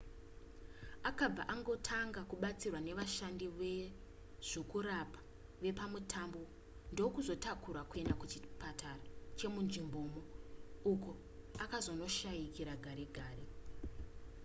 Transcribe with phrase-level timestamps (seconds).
[1.09, 5.19] akabva angotanga kubatsirwa nevashandi vezvokurapa
[5.63, 6.41] vepamutambo
[6.93, 9.05] ndokuzotakurwa kuenda kuchipatara
[9.37, 10.21] chemunzvimbomo
[10.93, 11.11] uko
[11.63, 13.45] akazonoshayikira gare gare